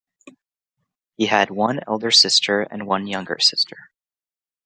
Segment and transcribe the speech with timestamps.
[1.15, 3.91] He had one elder sister and one younger sister.